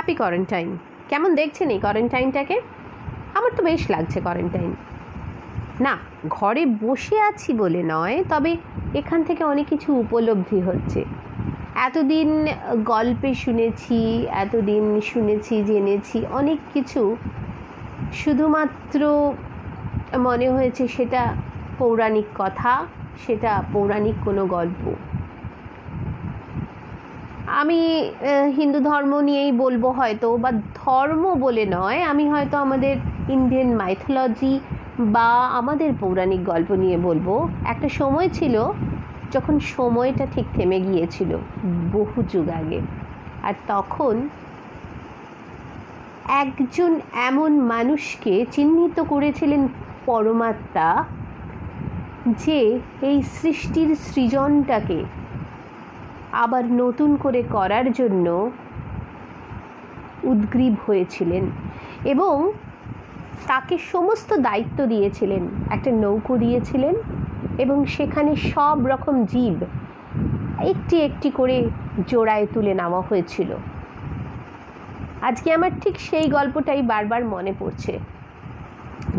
Happy 0.00 0.16
quarantine 0.20 0.68
কেমন 1.08 1.34
দেখছেন 1.34 1.70
এই 1.70 1.80
কোয়ারেন্টাইনটাকে 1.80 2.56
আমার 3.34 3.52
তো 3.56 3.62
বেশ 3.62 3.90
লাগছে 3.90 4.20
কোয়ারেন্টাইন 4.20 4.70
না, 5.80 5.94
ঘরে 6.28 6.66
বসে 6.66 7.16
আছি 7.20 7.52
বলে 7.52 7.82
নয়, 7.82 8.24
তবে 8.28 8.56
এখান 8.94 9.22
থেকে 9.24 9.44
অনেক 9.44 9.66
কিছু 9.68 9.88
উপলব্ধি 9.94 10.60
হচ্ছে। 10.60 11.04
এতদিন 11.74 12.28
গল্পে 12.84 13.34
শুনেছি, 13.34 13.98
এতদিন 14.26 15.00
শুনেছি, 15.00 15.54
জেনেছি, 15.62 16.18
অনেক 16.30 16.58
কিছু। 16.74 17.16
শুধুমাত্র 18.12 19.00
মনে 20.18 20.50
হয়েছে 20.50 20.88
সেটা 20.88 21.22
পৌরাণিক 21.78 22.28
কথা, 22.38 22.72
সেটা 23.26 23.62
পৌরাণিক 23.72 24.16
কোনো 24.24 24.46
গল্প। 24.46 24.82
আমি 27.60 27.80
হিন্দু 28.58 28.78
ধর্ম 28.90 29.12
নিয়েই 29.28 29.52
বলব 29.62 29.84
হয়তো, 29.98 30.28
বা 30.42 30.50
ধর্ম 30.82 31.24
বলে 31.44 31.64
নয়, 31.76 32.00
আমি 32.10 32.24
হয়তো 32.32 32.56
আমাদের 32.64 32.94
ইন্ডিয়ান 33.36 33.70
মাইথোলজি 33.80 34.54
বা 35.14 35.30
আমাদের 35.60 35.90
পৌরাণিক 36.00 36.42
গল্প 36.44 36.70
নিয়ে 36.82 36.98
বলব। 37.08 37.28
একটা 37.72 37.88
সময় 38.00 38.28
ছিল 38.38 38.54
যখন 39.34 39.54
সময়টা 39.76 40.24
ঠিক 40.34 40.46
থেমে 40.56 40.78
গিয়েছিল, 40.88 41.30
বহু 41.92 42.18
যুগ 42.32 42.46
আগে। 42.60 42.80
আর 43.46 43.54
তখন 43.72 44.14
একজন 46.42 46.92
এমন 47.28 47.50
মানুষকে 47.72 48.34
চিহ্নিত 48.54 48.96
করেছিলেন 49.12 49.62
পরমাত্মা, 50.06 50.88
যে 52.44 52.58
এই 53.08 53.18
সৃষ্টির 53.38 53.90
সৃজনটাকে 54.06 54.98
আবার 56.32 56.72
নতুন 56.72 57.16
করে 57.16 57.42
করার 57.42 57.92
জন্য 57.92 58.50
উদ্গ্রীব 60.22 60.74
হয়েছিলেন 60.86 61.50
এবং 62.04 62.52
তাকে 63.46 63.78
সমস্ত 63.78 64.34
দায়িত্ব 64.34 64.86
দিয়েছিলেন। 64.86 65.48
একটা 65.70 65.90
নৌকো 65.90 66.36
দিয়েছিলেন 66.36 66.94
এবং 67.58 67.84
সেখানে 67.84 68.36
সব 68.36 68.86
রকম 68.86 69.24
জীব 69.24 69.62
একটি 70.60 71.00
একটি 71.00 71.30
করে 71.30 71.70
জোড়ায় 72.06 72.46
তুলে 72.54 72.74
নেওয়া 72.74 73.00
হয়েছিল। 73.00 73.54
আজকে 75.22 75.52
আমার 75.52 75.70
ঠিক 75.80 76.00
সেই 76.00 76.28
গল্পটাই 76.28 76.82
বারবার 76.82 77.24
মনে 77.24 77.52
পড়ছে। 77.58 77.98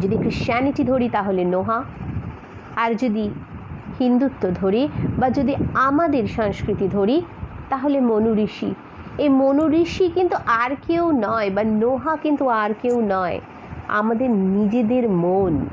যদি 0.01 0.17
ক্রিশ্চিয়ানিটি 0.17 0.83
ধরি 0.83 1.09
তাহলে 1.09 1.45
নোহা, 1.45 1.83
আর 2.75 2.93
যদি 2.93 3.29
হিন্দুত্ব 3.99 4.49
ধরি 4.55 4.87
বা 5.19 5.29
যদি 5.29 5.55
আমাদের 5.73 6.27
সংস্কৃতি 6.27 6.87
ধরি, 6.87 7.21
তাহলে 7.69 7.99
মনু 7.99 8.35
ঋষি। 8.35 8.73
এই 9.17 9.29
মনু 9.29 9.69
ঋষি 9.69 10.11
কিন্তু 10.13 10.35
আর 10.45 10.71
কেউ 10.87 11.11
নয় 11.11 11.49
বা 11.49 11.63
নোহা 11.63 12.15
কিন্তু 12.15 12.47
আর 12.47 12.69
কেউ 12.81 13.01
নয়। 13.01 13.39
আমাদের 13.87 14.29
নিজেদের 14.29 15.09
মন। 15.09 15.65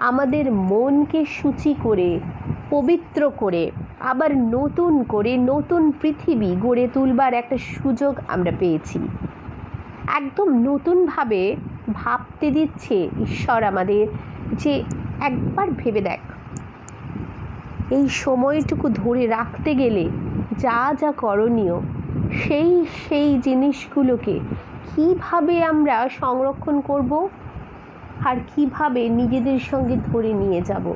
আমাদের 0.00 0.52
মনকে 0.52 1.24
সূচি 1.24 1.74
করে, 1.82 2.20
পবিত্র 2.70 3.30
করে, 3.36 3.70
আবার 4.00 4.36
নতুন 4.36 5.02
করে 5.02 5.36
নতুন 5.36 5.92
পৃথিবী 6.00 6.56
গড়ে 6.60 6.88
তুলবার 6.94 7.34
একটা 7.34 7.56
সুযোগ 7.56 8.16
আমরা 8.28 8.52
পেয়েছি। 8.58 8.98
একদম 10.14 10.48
নতুনভাবে 10.48 11.56
ভাবতে 11.92 12.50
দিচ্ছে 12.50 13.08
ঈশ্বর 13.20 13.62
আমাদের 13.62 14.06
যে 14.52 14.84
একবার 15.20 15.68
ভেবে 15.76 16.00
দেখ 16.00 16.20
এই 17.90 18.08
সময়টুকু 18.08 18.88
ধরে 18.88 19.26
রাখতে 19.26 19.74
গেলে 19.74 20.04
যা 20.58 20.94
যা 21.00 21.12
করণীয়, 21.12 21.76
সেই 22.42 22.86
সেই 23.08 23.38
জিনিসগুলোকে 23.38 24.40
কীভাবে 24.90 25.64
আমরা 25.64 26.08
সংরক্ষণ 26.20 26.80
করব 26.80 27.28
আর 28.24 28.36
কীভাবে 28.56 29.08
নিজেদের 29.08 29.58
সঙ্গে 29.58 29.96
ধরে 29.96 30.32
নিয়ে 30.32 30.60
যাব? 30.60 30.94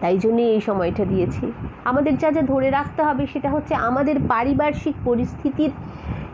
তাই 0.00 0.18
জন্যে 0.18 0.42
এই 0.42 0.60
সময়টা 0.60 1.04
দিয়েছি। 1.04 1.52
আমাদের 1.84 2.16
যা 2.18 2.30
যা 2.30 2.42
ধরে 2.42 2.70
রাখতে 2.70 3.02
হবে 3.02 3.26
সেটা 3.26 3.50
হচ্ছে 3.50 3.74
আমাদের 3.74 4.16
পারিপার্শ্বিক 4.28 4.94
পরিস্থিতির 5.04 5.70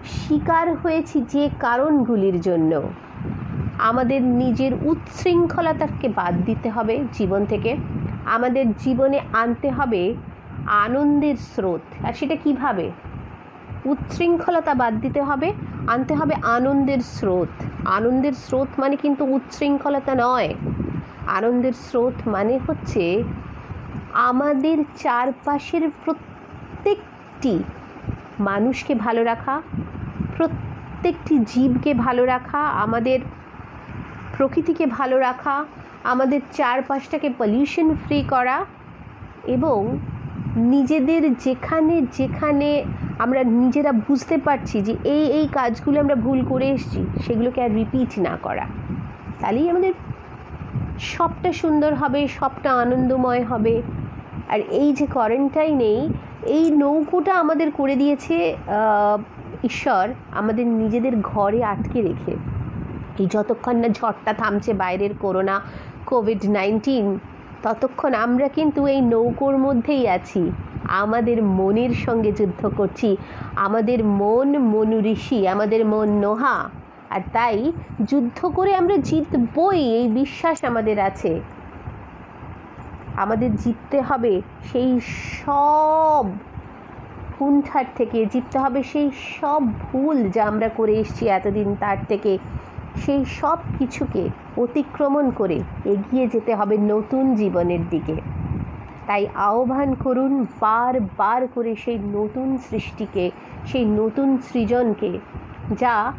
শিকার 0.05 0.75
হয়েছি 0.75 1.25
যে 1.29 1.51
কারণগুলির 1.61 2.41
জন্য। 2.41 2.83
আমাদের 3.79 4.23
নিজের 4.23 4.73
উচ্ছৃঙ্খলতাকে 4.83 6.09
বাদ 6.09 6.35
দিতে 6.45 6.71
হবে 6.71 7.05
জীবন 7.13 7.45
থেকে। 7.45 7.77
আমাদের 8.27 8.73
জীবনে 8.73 9.21
আনতে 9.33 9.71
হবে 9.71 10.15
আনন্দের 10.67 11.37
স্রোত। 11.37 12.07
আর 12.07 12.13
সেটা 12.13 12.37
কীভাবে? 12.37 12.91
উচ্ছৃঙ্খলতা 13.85 14.75
বাদ 14.75 15.01
দিতে 15.01 15.23
হবে, 15.23 15.53
আনতে 15.87 16.15
হবে 16.15 16.35
আনন্দের 16.43 17.01
স্রোত। 17.01 17.49
আনন্দের 17.85 18.33
স্রোত 18.33 18.69
মানে 18.79 18.97
কিন্তু 18.97 19.25
উচ্ছৃঙ্খলতা 19.25 20.15
নয়। 20.19 20.55
আনন্দের 21.27 21.73
স্রোত 21.73 22.29
মানে 22.29 22.59
হচ্ছে 22.69 23.23
আমাদের 24.13 24.79
চারপাশের 25.03 25.91
প্রত্যেকটি 26.05 27.63
মানুষকে 28.41 28.95
ভালো 28.95 29.25
রাখা, 29.25 29.63
প্রত্যেকটি 30.37 31.39
জীবকে 31.39 31.95
ভালো 31.95 32.25
রাখা, 32.25 32.59
আমাদের 32.59 33.21
প্রকৃতিকে 34.37 34.87
ভালো 34.87 35.19
রাখা 35.19 35.65
আমাদের 36.05 36.41
চারপাশটাকে 36.53 37.31
পলিউশন 37.39 37.95
ফ্রি 37.95 38.23
করা 38.23 38.65
এবং 39.47 39.99
নিজেদের 40.57 41.35
যেখানে 41.35 42.03
যেখানে 42.19 42.85
আমরা 43.19 43.45
নিজেরা 43.45 43.93
বুঝতে 43.93 44.37
পারছি 44.39 44.83
যে 44.83 44.97
এই 45.05 45.25
এই 45.31 45.49
কাজগুলো 45.49 46.01
আমরা 46.01 46.15
ভুল 46.15 46.45
করে 46.45 46.71
এসেছি, 46.71 47.07
সেগুলোকে 47.27 47.63
আর 47.63 47.75
রিপিট 47.75 48.19
না 48.19 48.37
করা। 48.43 48.67
তাহলেই 49.41 49.71
আমাদের 49.71 49.93
সবটা 50.99 51.53
সুন্দর 51.53 51.95
হবে, 51.95 52.29
সবটা 52.29 52.73
আনন্দময় 52.73 53.45
হবে। 53.45 53.83
আর 54.49 54.61
এই 54.71 54.93
যে 54.93 55.07
কোয়ারেন্টাইনেই 55.07 56.09
এই 56.47 56.71
নৌকোটা 56.71 57.35
আমাদের 57.35 57.71
করে 57.71 57.97
দিয়েছে 57.97 58.57
ঈশ্বর 59.65 60.09
আমাদের 60.31 60.67
নিজেদের 60.67 61.21
ঘরে 61.21 61.65
আটকে 61.65 62.03
রেখে। 62.03 62.37
এই 63.19 63.27
যতক্ষণ 63.31 63.77
না 63.77 63.89
ঝড়টা 63.89 64.33
থামছে 64.33 64.73
বাইরের 64.75 65.15
করোনা 65.21 65.61
কোভিড 66.07 66.51
নাইন্টিন, 66.51 67.19
ততক্ষণ 67.63 68.15
আমরা 68.15 68.49
কিন্তু 68.49 68.87
এই 68.87 69.01
নৌকোর 69.01 69.59
মধ্যেই 69.59 70.09
আছি। 70.09 70.51
আমাদের 70.89 71.43
মনের 71.43 71.91
সঙ্গে 71.91 72.33
যুদ্ধ 72.33 72.67
করছি। 72.77 73.17
আমাদের 73.57 74.05
মন 74.05 74.59
মনু 74.59 74.99
ঋষি, 75.01 75.49
আমাদের 75.49 75.87
মন 75.87 76.09
নোহা। 76.09 76.71
আর 77.11 77.21
তাই 77.33 77.73
যুদ্ধ 78.07 78.47
করে 78.47 78.75
আমরা 78.75 78.97
জিতবই, 78.97 79.83
এই 79.95 80.09
বিশ্বাস 80.09 80.65
আমাদের 80.65 81.01
আছে। 81.01 81.41
আমাদের 83.17 83.57
জিততে 83.57 84.01
হবে 84.01 84.43
সেই 84.73 85.01
সব 85.39 86.25
কুণ্ঠার 87.39 87.85
থেকে, 87.97 88.27
জিততে 88.27 88.59
হবে 88.59 88.83
সেই 88.83 89.11
সব 89.41 89.63
ভুল 89.83 90.31
যা 90.31 90.45
আমরা 90.45 90.69
করে 90.69 90.95
এসেছি 90.95 91.29
এতদিন 91.29 91.75
তার 91.81 91.97
থেকে। 92.09 92.39
সেই 93.05 93.25
সব 93.25 93.59
কিছুকে 93.79 94.29
অতিক্রমণ 94.57 95.31
করে 95.31 95.61
এগিয়ে 95.85 96.27
যেতে 96.27 96.55
হবে 96.55 96.79
নতুন 96.79 97.35
জীবনের 97.35 97.89
দিকে। 97.91 98.15
তাই 99.07 99.27
আহ্বান 99.35 99.95
করুন 99.95 100.47
বার 100.61 101.01
বার 101.17 101.47
করে 101.55 101.77
সেই 101.77 101.99
নতুন 101.99 102.59
সৃষ্টিকে, 102.71 103.31
সেই 103.67 103.85
নতুন 103.85 104.39
সৃজনকে, 104.39 105.19
যা 105.81 106.13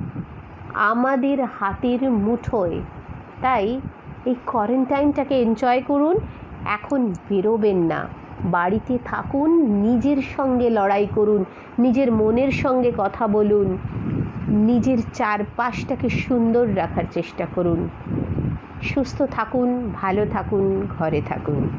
আমাদের 0.74 1.44
হাতের 1.60 2.12
মুঠোয়। 2.12 2.80
তাই 3.42 3.82
এই 4.26 4.36
কোয়ারেন্টাইনটাকে 4.46 5.42
এনজয় 5.42 5.82
করুন, 5.88 6.18
এখন 6.66 7.14
বেরোবেন 7.30 7.78
না। 7.78 8.08
বাড়িতে 8.44 8.98
থাকুন, 9.06 9.66
নিজের 9.66 10.18
সঙ্গে 10.38 10.70
লড়াই 10.70 11.08
করুন, 11.16 11.46
নিজের 11.80 12.12
মনের 12.12 12.52
সঙ্গে 12.52 12.92
কথা 12.98 13.28
বলুন। 13.28 13.78
নিজের 14.48 14.98
চারপাশটাকে 15.14 16.10
সুন্দর 16.10 16.78
রাখার 16.78 17.04
চেষ্টা 17.12 17.48
করুন। 17.56 17.90
সুস্থ 18.82 19.22
থাকুন, 19.22 19.92
ভালো 19.94 20.26
থাকুন, 20.26 20.88
ঘরে 21.00 21.22
থাকুন। 21.22 21.70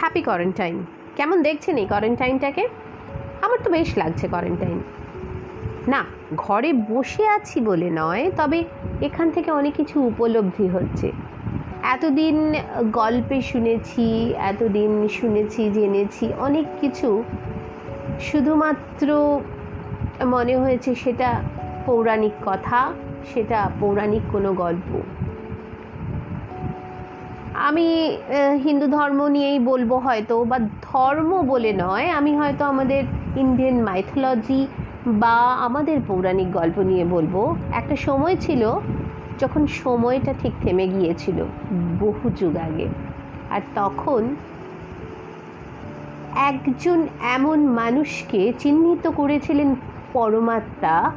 হ্যাপি 0.00 0.22
কোয়ারেন্টাইন 0.22 0.84
কেমন 1.16 1.42
দেখছেন 1.42 1.76
এই 1.76 1.86
কোয়ারেন্টাইনটাকে 1.86 2.68
আমার 3.42 3.58
তো 3.64 3.70
বেশ 3.70 3.98
লাগছে 3.98 4.28
কোয়ারেন্টাইন 4.28 4.80
না, 5.88 6.04
ঘরে 6.36 6.72
বসে 6.72 7.28
আছি 7.28 7.60
বলে 7.60 7.90
নয়, 7.90 8.30
তবে 8.36 8.64
এখান 9.00 9.30
থেকে 9.30 9.50
অনেক 9.50 9.74
কিছু 9.74 10.00
উপলব্ধি 10.00 10.68
হচ্ছে। 10.68 11.12
এতদিন 11.92 12.54
গল্পে 12.92 13.40
শুনেছি, 13.40 14.34
এতদিন 14.38 15.08
শুনেছি, 15.08 15.70
জেনেছি, 15.70 16.32
অনেক 16.38 16.64
কিছু। 16.80 17.22
শুধুমাত্র 18.20 19.38
মনে 20.26 20.56
হয়েছে 20.56 20.94
সেটা 20.94 21.42
পৌরাণিক 21.86 22.32
কথা, 22.46 22.92
সেটা 23.34 23.70
পৌরাণিক 23.80 24.22
কোনো 24.32 24.52
গল্প। 24.52 25.00
আমি 27.54 28.16
হিন্দু 28.64 28.86
ধর্ম 28.86 29.28
নিয়েই 29.28 29.58
বলব 29.58 29.94
হয়তো, 29.94 30.44
বা 30.44 30.58
ধর্ম 30.58 31.42
বলে 31.42 31.72
নয়, 31.72 32.10
আমি 32.10 32.36
হয়তো 32.36 32.64
আমাদের 32.64 33.04
ইন্ডিয়ান 33.36 33.74
মাইথোলজি 33.74 34.66
বা 35.06 35.36
আমাদের 35.38 36.00
পৌরাণিক 36.08 36.52
গল্প 36.52 36.78
নিয়ে 36.78 37.04
বলব। 37.04 37.56
একটা 37.72 37.96
সময় 37.96 38.36
ছিল 38.36 38.80
যখন 39.38 39.66
সময়টা 39.66 40.34
ঠিক 40.40 40.52
থেমে 40.62 40.86
গিয়েছিল, 40.88 41.44
বহু 42.00 42.30
যুগ 42.30 42.56
আগে। 42.56 42.86
আর 43.50 43.60
তখন 43.74 44.22
একজন 46.36 47.06
এমন 47.22 47.58
মানুষকে 47.66 48.52
চিহ্নিত 48.58 49.06
করেছিলেন 49.06 49.74
পরমাত্মা, 50.12 51.12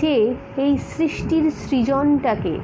যে 0.00 0.34
এই 0.56 0.78
সৃষ্টির 0.78 1.50
সৃজনটাকে 1.50 2.58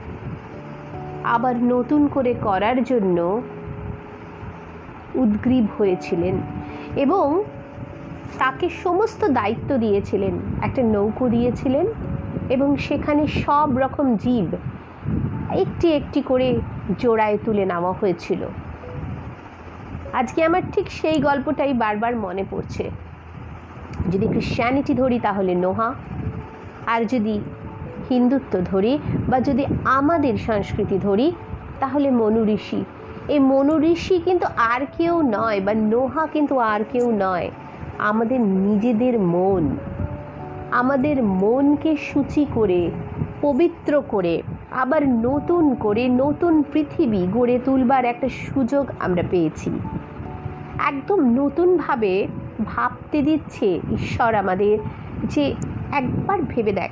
আবার 1.25 1.56
নতুন 1.56 2.06
করে 2.06 2.35
করার 2.43 2.85
জন্য 2.85 3.41
উদ্গ্রীব 5.15 5.67
হয়েছিলেন 5.79 6.37
এবং 6.97 7.43
তাকে 8.38 8.69
সমস্ত 8.85 9.25
দায়িত্ব 9.25 9.76
দিয়েছিলেন। 9.76 10.35
একটা 10.62 10.82
নৌকো 10.82 11.29
দিয়েছিলেন 11.29 11.87
এবং 12.48 12.76
সেখানে 12.76 13.26
সব 13.26 13.78
রকম 13.78 14.16
জীব 14.16 14.48
একটি 15.50 15.92
একটি 15.92 16.22
করে 16.22 16.60
জোড়ায় 16.98 17.38
তুলে 17.44 17.64
নেওয়া 17.64 17.92
হয়েছিল। 17.92 18.42
আজকে 20.12 20.44
আমার 20.44 20.62
ঠিক 20.72 20.90
সেই 20.90 21.18
গল্পটাই 21.20 21.72
বারবার 21.72 22.16
মনে 22.16 22.44
পড়ছে। 22.50 22.90
যদি 24.12 24.26
ক্রিশ্চিয়ানিটি 24.28 24.94
ধরি 24.94 25.18
তাহলে 25.18 25.54
নোহা, 25.54 25.94
আর 26.86 27.04
যদি 27.04 27.40
হিন্দুত্ব 28.10 28.60
ধরি 28.64 28.98
বা 29.28 29.40
যদি 29.40 29.66
আমাদের 29.84 30.36
সংস্কৃতি 30.36 30.98
ধরি 30.98 31.32
তাহলে 31.80 32.10
মনু 32.10 32.44
ঋষি। 32.44 32.84
এই 33.28 33.38
মনু 33.38 33.74
ঋষি 33.82 34.20
কিন্তু 34.24 34.46
আর 34.56 34.86
কেউ 34.98 35.22
নয় 35.22 35.60
বা 35.60 35.74
নোহা 35.74 36.26
কিন্তু 36.26 36.58
আর 36.58 36.80
কেউ 36.92 37.12
নয়, 37.18 37.50
আমাদের 37.98 38.40
নিজেদের 38.40 39.18
মন। 39.18 39.64
আমাদের 40.70 41.23
মনকে 41.23 41.97
সূচি 41.97 42.47
করে, 42.55 42.91
পবিত্র 43.41 44.03
করে, 44.09 44.43
আবার 44.70 45.09
নতুন 45.09 45.75
করে 45.75 46.09
নতুন 46.09 46.62
পৃথিবী 46.73 47.26
গড়ে 47.32 47.59
তুলবার 47.65 48.05
একটা 48.05 48.29
সুযোগ 48.29 48.87
আমরা 48.99 49.23
পেয়েছি। 49.31 49.70
একদম 50.87 51.20
নতুনভাবে 51.20 52.26
ভাবতে 52.65 53.23
দিচ্ছে 53.23 53.81
ঈশ্বর 53.93 54.35
আমাদের 54.35 54.79
যে 55.25 55.55
একবার 55.93 56.43
ভেবে 56.43 56.73
দেখ। 56.73 56.91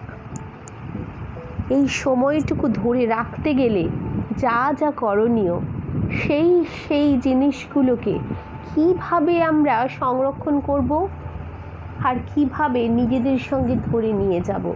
এই 1.70 1.88
সময়টুকু 1.88 2.68
ধরে 2.68 3.06
রাখতে 3.06 3.54
গেলে 3.54 3.88
যা 4.38 4.74
যা 4.80 4.90
করণীয়, 4.90 5.60
সেই 6.22 6.64
সেই 6.88 7.18
জিনিসগুলোকে 7.18 8.18
কীভাবে 8.74 9.42
আমরা 9.42 9.88
সংরক্ষণ 9.88 10.60
করব? 10.60 11.08
আর 12.04 12.16
কীভাবে 12.34 12.88
নিজেদের 12.88 13.38
সঙ্গে 13.38 13.74
ধরে 13.74 14.12
নিয়ে 14.12 14.40
যাব? 14.40 14.74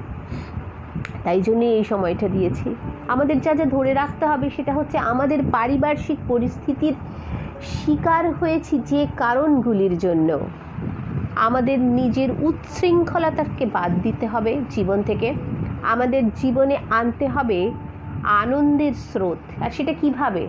তাই 1.24 1.42
জন্যে 1.42 1.66
এই 1.66 1.84
সময়টা 1.84 2.28
দিয়েছি। 2.28 2.74
আমাদের 3.08 3.40
যা 3.40 3.54
যা 3.54 3.64
ধরে 3.64 3.94
রাখতে 3.94 4.26
হবে 4.26 4.50
সেটা 4.50 4.74
হচ্ছে 4.74 4.98
আমাদের 4.98 5.38
পারিপার্শ্বিক 5.52 6.18
পরিস্থিতির 6.28 6.94
শিকার 7.62 8.34
হয়েছি 8.34 8.78
যে 8.78 9.06
কারণগুলির 9.16 9.98
জন্য। 9.98 10.40
আমাদের 11.36 11.80
নিজের 11.80 12.28
উচ্ছৃঙ্খলতাকে 12.40 13.66
বাদ 13.66 14.02
দিতে 14.02 14.26
হবে 14.26 14.60
জীবন 14.70 15.02
থেকে। 15.02 15.34
আমাদের 15.82 16.30
জীবনে 16.30 16.76
আনতে 16.90 17.28
হবে 17.28 17.70
আনন্দের 18.24 18.92
স্রোত। 18.94 19.62
আর 19.62 19.70
সেটা 19.70 19.92
কীভাবে? 19.92 20.48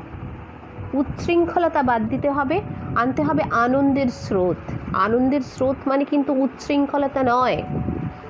উচ্ছৃঙ্খলতা 0.93 1.83
বাদ 1.83 2.07
দিতে 2.07 2.31
হবে 2.31 2.61
আনতে 2.95 3.23
হবে 3.23 3.43
আনন্দের 3.51 4.07
স্রোত। 4.07 4.95
আনন্দের 4.95 5.41
স্রোত 5.41 5.75
মানে 5.87 6.03
কিন্তু 6.03 6.33
উচ্ছৃঙ্খলতা 6.33 7.23
নয়। 7.23 7.63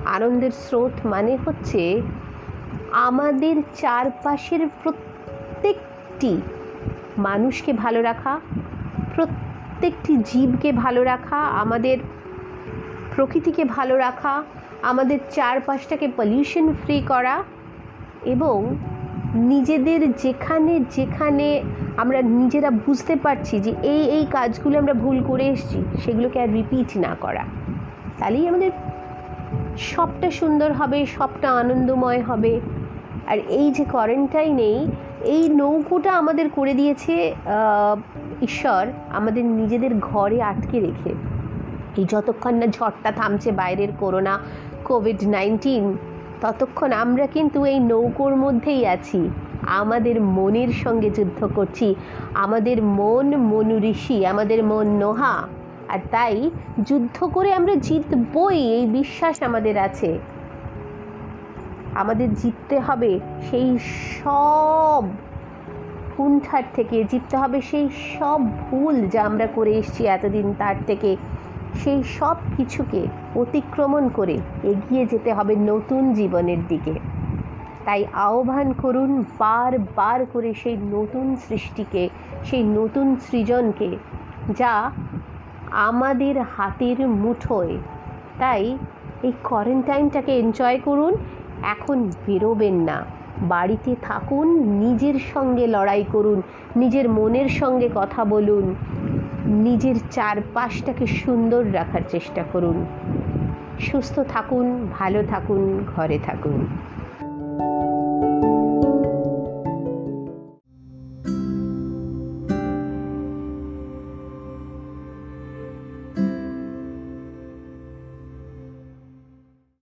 আনন্দের 0.06 0.52
স্রোত 0.52 1.06
মানে 1.06 1.38
হচ্ছে 1.46 2.02
আমাদের 2.92 3.56
চারপাশের 3.76 4.68
প্রত্যেকটি 4.84 6.42
মানুষকে 7.18 7.74
ভালো 7.74 8.02
রাখা, 8.02 8.40
প্রত্যেকটি 9.16 10.18
জীবকে 10.18 10.72
ভালো 10.72 11.04
রাখা, 11.04 11.38
আমাদের 11.38 11.98
প্রকৃতিকে 13.16 13.66
ভালো 13.66 13.98
রাখা, 13.98 14.44
আমাদের 14.82 15.20
চারপাশটাকে 15.32 16.08
পলিউশন 16.18 16.74
ফ্রি 16.74 17.02
করা 17.02 17.44
এবং 18.26 18.76
নিজেদের 19.36 20.16
যেখানে 20.16 20.80
যেখানে 20.92 21.62
আমরা 21.98 22.22
নিজেরা 22.22 22.72
বুঝতে 22.72 23.16
পারছি 23.16 23.60
যে 23.60 23.74
এই 23.84 24.04
এই 24.04 24.26
কাজগুলো 24.32 24.80
আমরা 24.80 24.94
ভুল 24.94 25.24
করে 25.24 25.48
এসেছি, 25.48 25.84
সেগুলোকে 26.06 26.40
আর 26.42 26.54
রিপিট 26.54 26.98
না 26.98 27.16
করা। 27.22 27.46
তাহলেই 28.20 28.48
আমাদের 28.48 28.72
সবটা 29.78 30.32
সুন্দর 30.32 30.74
হবে, 30.74 31.06
সবটা 31.06 31.52
আনন্দময় 31.52 32.22
হবে। 32.22 32.60
আর 33.28 33.38
এই 33.38 33.72
যে 33.72 33.86
কোয়ারেন্টাইনেই 33.86 34.88
এই 35.22 35.50
নৌকোটা 35.50 36.14
আমাদের 36.14 36.50
করে 36.50 36.74
দিয়েছে 36.74 37.34
ঈশ্বর 38.42 38.88
আমাদের 39.10 39.46
নিজেদের 39.46 40.00
ঘরে 40.00 40.42
আটকে 40.42 40.80
রেখে। 40.80 41.10
এই 41.98 42.06
যতক্ষণ 42.10 42.56
না 42.56 42.68
ঝড়টা 42.68 43.12
থামছে 43.12 43.52
বাইরের 43.52 43.90
করোনা 44.00 44.40
কোভিড 44.86 45.28
নাইন্টিন 45.28 45.98
ততক্ষণ 46.42 46.92
আমরা 46.92 47.28
কিন্তু 47.28 47.66
এই 47.66 47.80
নৌকোর 47.80 48.36
মধ্যেই 48.36 48.86
আছি। 48.86 49.30
আমাদের 49.62 50.22
মনের 50.22 50.68
সঙ্গে 50.68 51.10
যুদ্ধ 51.10 51.50
করছি। 51.56 51.96
আমাদের 52.34 52.84
মন 52.84 53.38
মনু 53.38 53.80
ঋষি, 53.80 54.26
আমাদের 54.26 54.64
মন 54.64 54.88
নোহা। 54.88 55.48
আর 55.88 56.00
তাই 56.12 56.52
যুদ্ধ 56.84 57.24
করে 57.24 57.54
আমরা 57.54 57.76
জিতবই, 57.76 58.58
এই 58.58 58.86
বিশ্বাস 58.86 59.44
আমাদের 59.44 59.78
আছে। 59.78 60.20
আমাদের 61.96 62.34
জিততে 62.34 62.80
হবে 62.80 63.20
সেই 63.50 63.78
সব 64.24 65.04
কুণ্ঠার 66.18 66.64
থেকে, 66.74 67.04
জিততে 67.04 67.38
হবে 67.38 67.62
সেই 67.62 67.90
সব 68.20 68.42
ভুল 68.58 69.08
যা 69.08 69.24
আমরা 69.24 69.48
করে 69.56 69.72
এসেছি 69.72 70.08
এতদিন 70.08 70.54
তার 70.58 70.76
থেকে। 70.88 71.16
সেই 71.76 72.04
সব 72.04 72.36
কিছুকে 72.58 73.08
অতিক্রমণ 73.36 74.10
করে 74.10 74.38
এগিয়ে 74.64 75.06
যেতে 75.06 75.34
হবে 75.34 75.56
নতুন 75.56 76.14
জীবনের 76.14 76.68
দিকে। 76.68 76.94
তাই 77.86 78.06
আহ্বান 78.14 78.74
করুন 78.74 79.24
বার 79.40 79.80
বার 79.96 80.26
করে 80.26 80.54
সেই 80.54 80.78
নতুন 80.78 81.36
সৃষ্টিকে, 81.36 82.10
সেই 82.46 82.64
নতুন 82.64 83.16
সৃজনকে, 83.16 83.98
যা 84.58 84.92
আমাদের 85.72 86.42
হাতের 86.42 87.08
মুঠোয়। 87.08 87.78
তাই 88.40 88.78
এই 89.24 89.32
কোয়ারেন্টাইনটাকে 89.44 90.40
এনজয় 90.40 90.80
করুন, 90.80 91.16
এখন 91.64 92.12
বেরোবেন 92.28 92.76
না। 92.76 93.06
বাড়িতে 93.42 93.96
থাকুন, 94.02 94.60
নিজের 94.64 95.14
সঙ্গে 95.34 95.68
লড়াই 95.68 96.04
করুন, 96.12 96.42
নিজের 96.76 97.10
মনের 97.10 97.50
সঙ্গে 97.50 97.90
কথা 97.96 98.26
বলুন। 98.26 98.76
নিজের 99.46 99.96
চারপাশটাকে 100.12 101.08
সুন্দর 101.08 101.74
রাখার 101.74 102.02
চেষ্টা 102.10 102.44
করুন। 102.54 102.86
সুস্থ 103.80 104.20
থাকুন 104.20 104.88
ভালো 104.92 105.24
থাকুন 105.24 105.84
ঘরে 105.96 106.20
থাকুন। 106.26 106.68